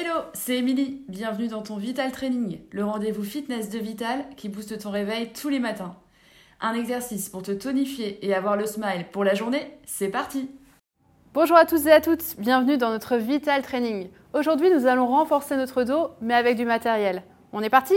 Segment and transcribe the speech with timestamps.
[0.00, 1.02] Hello, c'est Émilie.
[1.08, 5.48] Bienvenue dans ton Vital Training, le rendez-vous fitness de Vital qui booste ton réveil tous
[5.48, 5.96] les matins.
[6.60, 10.52] Un exercice pour te tonifier et avoir le smile pour la journée, c'est parti
[11.34, 14.08] Bonjour à tous et à toutes, bienvenue dans notre Vital Training.
[14.34, 17.24] Aujourd'hui, nous allons renforcer notre dos, mais avec du matériel.
[17.52, 17.94] On est parti?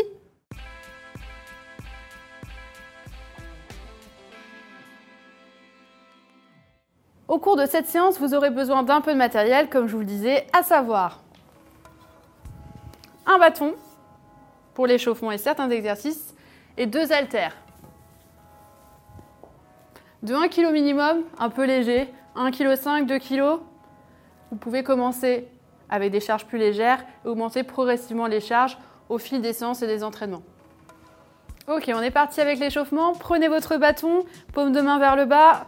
[7.28, 10.00] Au cours de cette séance, vous aurez besoin d'un peu de matériel, comme je vous
[10.00, 11.22] le disais, à savoir
[13.26, 13.76] un bâton
[14.74, 16.34] pour l'échauffement et certains exercices,
[16.78, 17.56] et deux haltères.
[20.24, 23.60] De 1 kg minimum, un peu léger, 1,5 kg, 2 kg.
[24.52, 25.48] Vous pouvez commencer
[25.90, 28.78] avec des charges plus légères et augmenter progressivement les charges
[29.10, 30.44] au fil des séances et des entraînements.
[31.68, 33.14] Ok, on est parti avec l'échauffement.
[33.14, 35.68] Prenez votre bâton, paume de main vers le bas,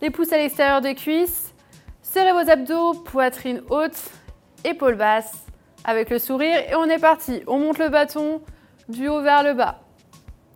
[0.00, 1.54] les pouces à l'extérieur des cuisses.
[2.02, 4.10] Serrez vos abdos, poitrine haute,
[4.64, 5.49] épaules basses
[5.84, 7.42] avec le sourire et on est parti.
[7.46, 8.42] On monte le bâton
[8.88, 9.80] du haut vers le bas.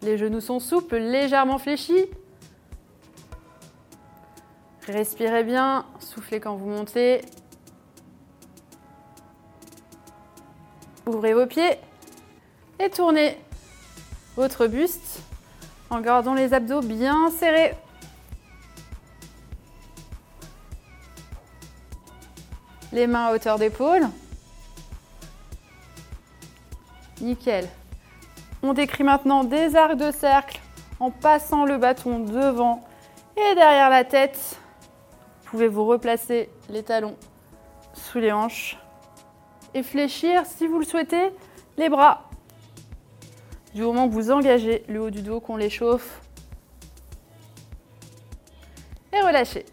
[0.03, 2.07] Les genoux sont souples, légèrement fléchis.
[4.87, 7.23] Respirez bien, soufflez quand vous montez.
[11.07, 11.79] Ouvrez vos pieds
[12.79, 13.39] et tournez
[14.37, 15.20] votre buste
[15.91, 17.75] en gardant les abdos bien serrés.
[22.93, 24.09] Les mains à hauteur d'épaule.
[27.25, 27.69] Nickel.
[28.62, 30.61] On décrit maintenant des arcs de cercle
[31.00, 32.84] en passant le bâton devant
[33.36, 34.58] et derrière la tête.
[35.42, 37.17] Vous pouvez vous replacer les talons
[37.95, 38.78] sous les hanches
[39.75, 41.30] et fléchir, si vous le souhaitez,
[41.77, 42.28] les bras.
[43.75, 46.20] Du moment que vous engagez le haut du dos, qu'on l'échauffe.
[49.12, 49.67] Et relâchez.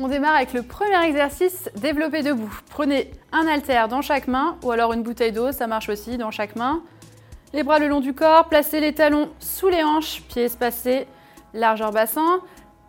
[0.00, 2.52] On démarre avec le premier exercice, développer debout.
[2.68, 6.32] Prenez un haltère dans chaque main ou alors une bouteille d'eau, ça marche aussi dans
[6.32, 6.82] chaque main.
[7.52, 11.06] Les bras le long du corps, placez les talons sous les hanches, pieds espacés,
[11.52, 12.40] largeur bassin,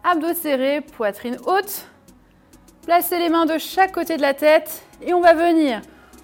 [0.04, 1.86] abdos serrés, poitrine haute.
[2.88, 5.82] Placez les mains de chaque côté de la tête et on va venir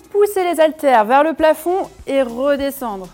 [0.10, 3.08] pousser les haltères vers le plafond et redescendre.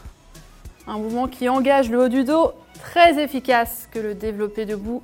[0.88, 5.04] Un mouvement qui engage le haut du dos, très efficace que le développer debout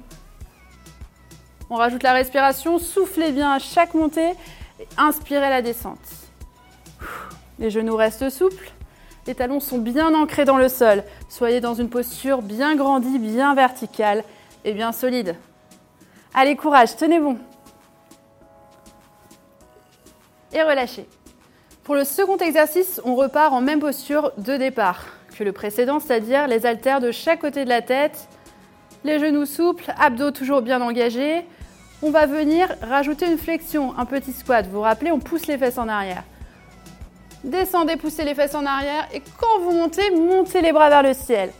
[1.69, 4.31] on rajoute la respiration, soufflez bien à chaque montée
[4.79, 5.99] et inspirez la descente.
[7.59, 8.71] Les genoux restent souples,
[9.25, 11.03] les talons sont bien ancrés dans le sol.
[11.29, 14.23] Soyez dans une posture bien grandie, bien verticale
[14.65, 15.35] et bien solide.
[16.33, 17.37] Allez, courage, tenez bon.
[20.51, 21.07] Et relâchez.
[21.83, 25.05] Pour le second exercice, on repart en même posture de départ
[25.37, 28.27] que le précédent, c'est-à-dire les haltères de chaque côté de la tête,
[29.03, 31.45] les genoux souples, abdos toujours bien engagés,
[32.01, 34.65] on va venir rajouter une flexion, un petit squat.
[34.65, 36.23] Vous vous rappelez, on pousse les fesses en arrière.
[37.43, 41.13] Descendez, poussez les fesses en arrière et quand vous montez, montez les bras vers le
[41.13, 41.51] ciel.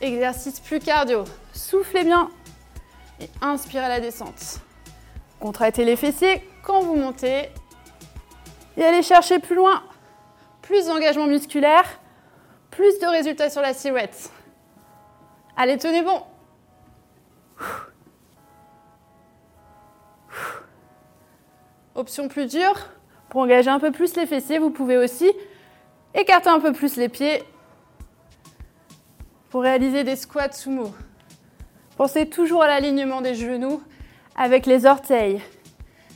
[0.00, 1.24] Exercice plus cardio.
[1.52, 2.30] Soufflez bien
[3.20, 4.60] et inspirez la descente.
[5.40, 7.48] Contractez les fessiers quand vous montez
[8.76, 9.82] et allez chercher plus loin.
[10.62, 11.84] Plus d'engagement musculaire,
[12.70, 14.30] plus de résultats sur la silhouette.
[15.56, 16.22] Allez, tenez bon.
[21.98, 22.76] Option plus dure,
[23.28, 25.32] pour engager un peu plus les fessiers, vous pouvez aussi
[26.14, 27.42] écarter un peu plus les pieds
[29.50, 30.94] pour réaliser des squats sumo.
[31.96, 33.82] Pensez toujours à l'alignement des genoux
[34.36, 35.42] avec les orteils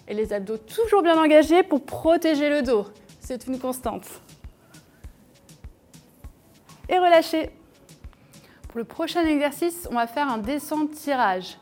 [0.06, 2.86] et les abdos toujours bien engagés pour protéger le dos.
[3.18, 4.06] C'est une constante.
[6.88, 7.50] Et relâchez.
[8.68, 11.58] Pour le prochain exercice, on va faire un descente-tirage.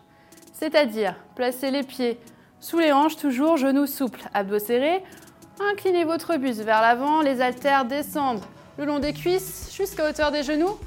[0.52, 2.18] C'est-à-dire placer les pieds
[2.60, 5.02] sous les hanches, toujours, genoux souples, abdos serrés.
[5.72, 8.44] Inclinez votre buste vers l'avant, les haltères descendent
[8.78, 10.78] le long des cuisses jusqu'à hauteur des genoux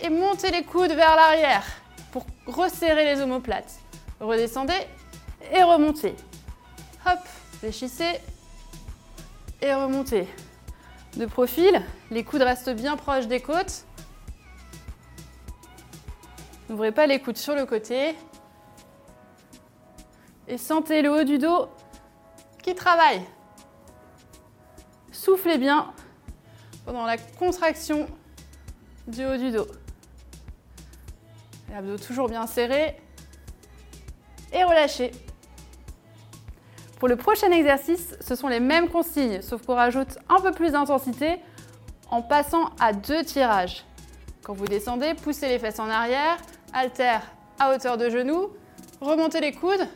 [0.00, 1.64] et montez les coudes vers l'arrière
[2.12, 3.80] pour resserrer les omoplates.
[4.20, 4.86] Redescendez
[5.52, 6.14] et remontez.
[7.06, 7.18] Hop,
[7.60, 8.20] fléchissez
[9.60, 10.28] et remontez.
[11.16, 13.84] De profil, les coudes restent bien proches des côtes.
[16.68, 18.14] N'ouvrez pas les coudes sur le côté
[20.48, 21.68] et sentez le haut du dos
[22.62, 23.22] qui travaille.
[25.12, 25.92] Soufflez bien
[26.84, 28.06] pendant la contraction
[29.06, 29.66] du haut du dos.
[31.68, 32.96] Les abdos toujours bien serrés
[34.52, 35.10] et relâchés.
[36.98, 40.72] Pour le prochain exercice, ce sont les mêmes consignes, sauf qu'on rajoute un peu plus
[40.72, 41.36] d'intensité
[42.10, 43.84] en passant à deux tirages.
[44.42, 46.38] Quand vous descendez, poussez les fesses en arrière,
[46.72, 47.22] haltère
[47.58, 48.50] à hauteur de genoux,
[49.00, 49.86] remontez les coudes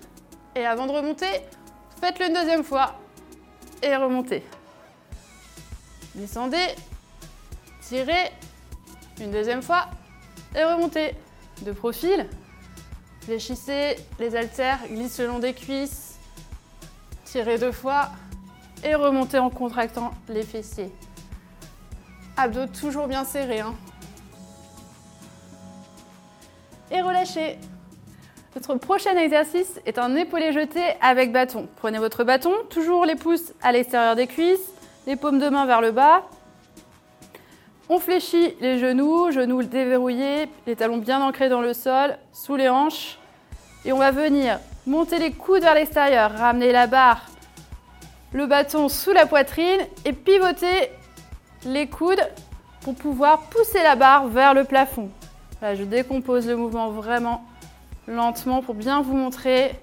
[0.54, 1.42] et avant de remonter,
[2.00, 2.94] faites-le une deuxième fois
[3.82, 4.44] et remontez.
[6.14, 6.74] Descendez,
[7.82, 8.32] tirez,
[9.20, 9.86] une deuxième fois
[10.54, 11.14] et remontez.
[11.62, 12.26] De profil,
[13.20, 16.18] fléchissez les haltères, glissez le long des cuisses,
[17.24, 18.10] tirez deux fois
[18.82, 20.90] et remontez en contractant les fessiers.
[22.36, 23.60] Abdos toujours bien serrés.
[23.60, 23.74] Hein.
[26.90, 27.58] Et relâchez.
[28.56, 31.68] Notre prochain exercice est un épaulé jeté avec bâton.
[31.76, 34.72] Prenez votre bâton, toujours les pouces à l'extérieur des cuisses,
[35.06, 36.24] les paumes de main vers le bas.
[37.88, 42.68] On fléchit les genoux, genoux déverrouillés, les talons bien ancrés dans le sol, sous les
[42.68, 43.18] hanches.
[43.84, 47.26] Et on va venir monter les coudes vers l'extérieur, ramener la barre,
[48.32, 50.90] le bâton sous la poitrine et pivoter
[51.66, 52.28] les coudes
[52.80, 55.08] pour pouvoir pousser la barre vers le plafond.
[55.62, 57.44] je décompose le mouvement vraiment
[58.10, 59.80] lentement pour bien vous montrer.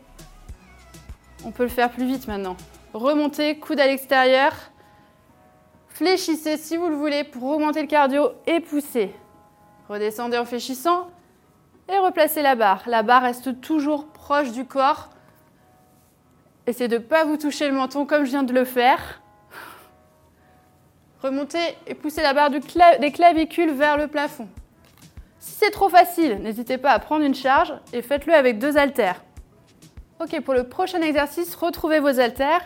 [1.46, 2.58] On peut le faire plus vite maintenant.
[2.94, 4.54] Remontez, coude à l'extérieur.
[5.88, 9.14] Fléchissez si vous le voulez pour augmenter le cardio et pousser.
[9.90, 11.08] Redescendez en fléchissant
[11.90, 12.84] et replacez la barre.
[12.88, 15.10] La barre reste toujours proche du corps.
[16.66, 19.22] Essayez de ne pas vous toucher le menton comme je viens de le faire.
[21.24, 24.48] Remontez et poussez la barre des clavicules vers le plafond.
[25.48, 29.24] Si c'est trop facile, n'hésitez pas à prendre une charge et faites-le avec deux haltères.
[30.20, 32.66] Ok, pour le prochain exercice, retrouvez vos haltères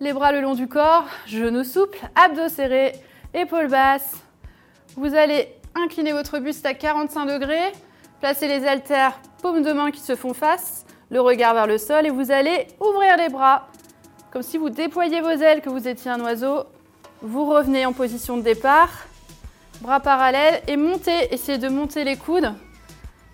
[0.00, 2.92] les bras le long du corps, genoux souples, abdos serrés,
[3.34, 4.22] épaules basses.
[4.96, 7.72] Vous allez incliner votre buste à 45 degrés,
[8.20, 12.06] placer les haltères, paumes de main qui se font face, le regard vers le sol
[12.06, 13.66] et vous allez ouvrir les bras
[14.30, 16.62] comme si vous déployiez vos ailes, que vous étiez un oiseau.
[17.22, 18.90] Vous revenez en position de départ,
[19.80, 22.54] bras parallèles et montez, essayez de monter les coudes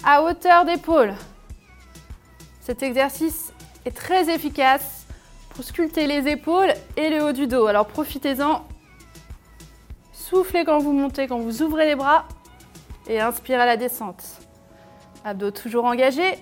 [0.04, 1.14] à hauteur d'épaule.
[2.60, 3.52] Cet exercice
[3.84, 5.06] est très efficace
[5.50, 7.66] pour sculpter les épaules et le haut du dos.
[7.66, 8.64] Alors profitez-en.
[10.12, 12.26] Soufflez quand vous montez, quand vous ouvrez les bras
[13.08, 14.22] et inspirez à la descente.
[15.24, 16.38] Abdos toujours engagés.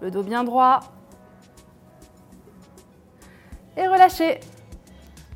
[0.00, 0.80] Le dos bien droit.
[3.76, 4.40] Et relâchez.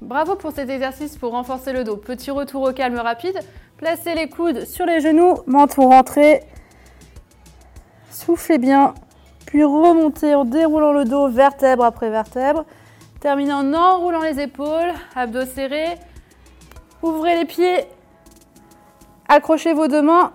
[0.01, 1.97] Bravo pour cet exercice pour renforcer le dos.
[1.97, 3.39] Petit retour au calme rapide.
[3.77, 6.43] Placez les coudes sur les genoux, menton rentré.
[8.11, 8.95] Soufflez bien
[9.47, 12.65] puis remonter en déroulant le dos vertèbre après vertèbre.
[13.21, 15.97] Terminez en enroulant les épaules, abdos serrés.
[17.03, 17.85] Ouvrez les pieds,
[19.29, 20.33] accrochez vos deux mains,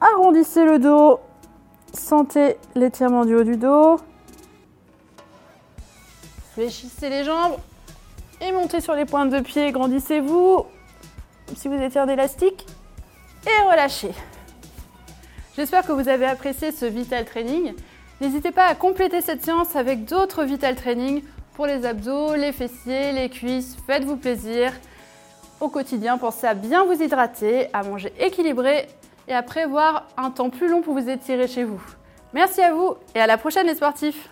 [0.00, 1.20] arrondissez le dos,
[1.92, 3.96] sentez l'étirement du haut du dos.
[6.52, 7.56] Fléchissez les jambes
[8.40, 10.66] et montez sur les pointes de pied, grandissez-vous
[11.56, 12.66] si vous étiez un élastique
[13.46, 14.10] et relâchez.
[15.56, 17.74] J'espère que vous avez apprécié ce Vital Training.
[18.20, 21.22] N'hésitez pas à compléter cette séance avec d'autres Vital Training
[21.54, 23.76] pour les abdos, les fessiers, les cuisses.
[23.86, 24.72] Faites-vous plaisir.
[25.60, 28.86] Au quotidien, pensez à bien vous hydrater, à manger équilibré
[29.26, 31.82] et à prévoir un temps plus long pour vous étirer chez vous.
[32.32, 34.30] Merci à vous et à la prochaine les sportifs